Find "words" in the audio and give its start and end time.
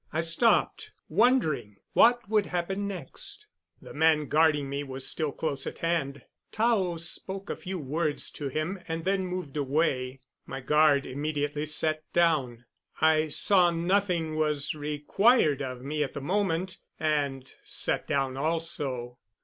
7.77-8.31